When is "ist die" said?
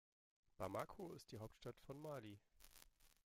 1.13-1.37